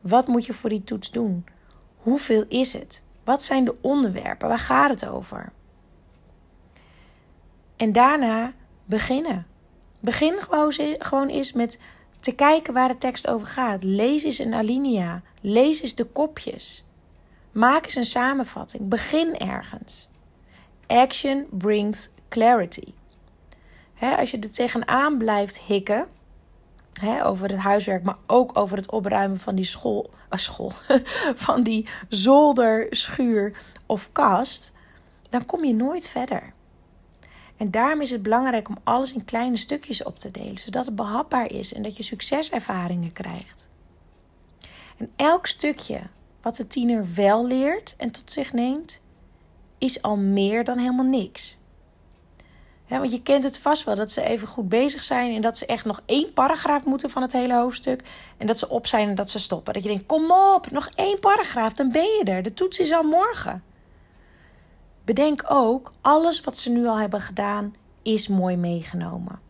[0.00, 1.44] wat moet je voor die toets doen?
[1.96, 3.04] Hoeveel is het?
[3.24, 4.48] Wat zijn de onderwerpen?
[4.48, 5.52] Waar gaat het over?
[7.76, 8.52] En daarna
[8.84, 9.46] beginnen.
[10.00, 10.38] Begin
[10.98, 11.80] gewoon, eens met
[12.20, 13.82] te kijken waar de tekst over gaat.
[13.82, 15.22] Lees eens een alinea.
[15.40, 16.84] Lees eens de kopjes.
[17.52, 18.88] Maak eens een samenvatting.
[18.88, 20.08] Begin ergens.
[20.86, 22.92] Action brings clarity.
[24.18, 26.08] als je er tegenaan blijft hikken,
[27.22, 30.72] Over het huiswerk, maar ook over het opruimen van die school, uh, school
[31.46, 34.72] van die zolder, schuur of kast,
[35.28, 36.52] dan kom je nooit verder.
[37.56, 40.94] En daarom is het belangrijk om alles in kleine stukjes op te delen, zodat het
[40.94, 43.68] behapbaar is en dat je succeservaringen krijgt.
[44.96, 46.00] En elk stukje
[46.42, 49.02] wat de tiener wel leert en tot zich neemt,
[49.78, 51.57] is al meer dan helemaal niks.
[52.88, 55.66] Want je kent het vast wel dat ze even goed bezig zijn en dat ze
[55.66, 58.02] echt nog één paragraaf moeten van het hele hoofdstuk.
[58.36, 59.72] En dat ze op zijn en dat ze stoppen.
[59.72, 62.42] Dat je denkt: kom op, nog één paragraaf, dan ben je er.
[62.42, 63.62] De toets is al morgen.
[65.04, 69.40] Bedenk ook, alles wat ze nu al hebben gedaan, is mooi meegenomen.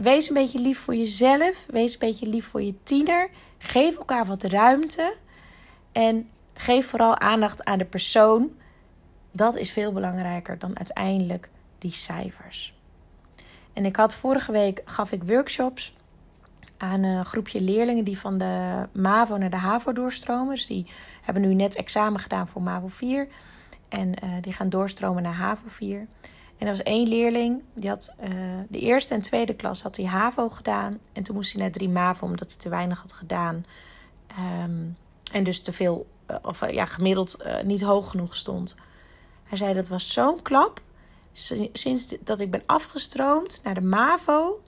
[0.00, 1.66] wees een beetje lief voor jezelf.
[1.68, 3.30] Wees een beetje lief voor je tiener.
[3.58, 5.14] Geef elkaar wat ruimte.
[5.92, 8.50] En geef vooral aandacht aan de persoon.
[9.32, 12.74] Dat is veel belangrijker dan uiteindelijk die cijfers.
[13.72, 15.94] En ik had vorige week gaf ik workshops
[16.78, 20.54] aan een groepje leerlingen die van de MAVO naar de HAVO doorstromen.
[20.54, 20.86] Dus die
[21.22, 23.28] hebben nu net examen gedaan voor MAVO 4.
[23.88, 26.06] En uh, die gaan doorstromen naar HAVO 4.
[26.58, 28.28] En er was één leerling, die had uh,
[28.68, 30.98] de eerste en tweede klas had hij HAVO gedaan.
[31.12, 33.64] En toen moest hij naar 3 MAVO omdat hij te weinig had gedaan.
[34.62, 34.96] Um,
[35.32, 38.76] en dus te veel, uh, of ja, gemiddeld niet hoog genoeg stond.
[39.44, 40.80] Hij zei dat was zo'n klap.
[41.72, 44.60] Sinds dat ik ben afgestroomd naar de MAVO,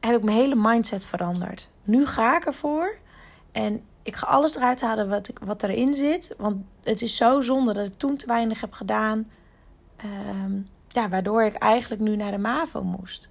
[0.00, 1.70] heb ik mijn hele mindset veranderd.
[1.84, 2.98] Nu ga ik ervoor.
[3.52, 6.34] En ik ga alles eruit halen wat, ik, wat erin zit.
[6.38, 9.30] Want het is zo zonde dat ik toen te weinig heb gedaan.
[9.96, 13.30] Ehm, ja, waardoor ik eigenlijk nu naar de MAVO moest.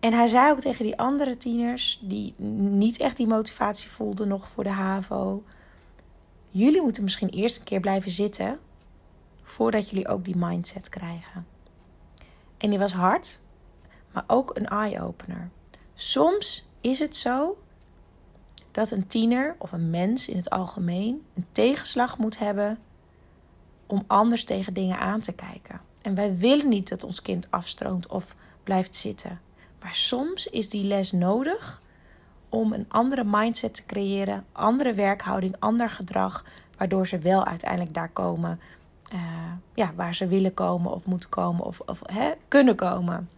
[0.00, 4.48] En hij zei ook tegen die andere tieners, die niet echt die motivatie voelden nog
[4.48, 5.42] voor de HAVO.
[6.48, 8.58] Jullie moeten misschien eerst een keer blijven zitten
[9.44, 11.46] voordat jullie ook die mindset krijgen.
[12.56, 13.40] En die was hard,
[14.12, 15.50] maar ook een eye-opener.
[15.94, 17.58] Soms is het zo
[18.70, 22.78] dat een tiener of een mens in het algemeen een tegenslag moet hebben
[23.86, 25.80] om anders tegen dingen aan te kijken.
[26.02, 29.40] En wij willen niet dat ons kind afstroomt of blijft zitten.
[29.80, 31.82] Maar soms is die les nodig
[32.48, 36.44] om een andere mindset te creëren, andere werkhouding, ander gedrag,
[36.76, 38.60] waardoor ze wel uiteindelijk daar komen
[39.12, 39.20] uh,
[39.74, 43.28] ja, waar ze willen komen of moeten komen of, of hè, kunnen komen.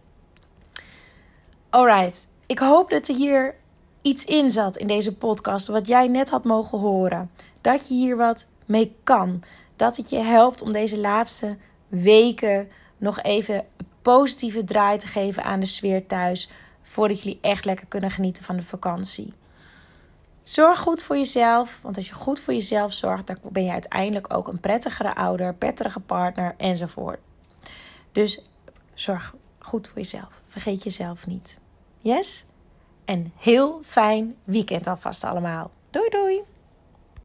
[1.69, 3.55] Alright, ik hoop dat er hier
[4.01, 7.31] iets in zat in deze podcast wat jij net had mogen horen.
[7.61, 9.43] Dat je hier wat mee kan.
[9.75, 11.57] Dat het je helpt om deze laatste
[11.87, 16.49] weken nog even een positieve draai te geven aan de sfeer thuis.
[16.81, 19.33] Voordat jullie echt lekker kunnen genieten van de vakantie.
[20.47, 24.33] Zorg goed voor jezelf, want als je goed voor jezelf zorgt, dan ben je uiteindelijk
[24.33, 27.19] ook een prettigere ouder, prettige partner enzovoort.
[28.11, 28.41] Dus
[28.93, 30.41] zorg goed voor jezelf.
[30.45, 31.57] Vergeet jezelf niet.
[31.99, 32.45] Yes?
[33.05, 35.71] En heel fijn weekend alvast allemaal.
[35.89, 36.41] Doei doei!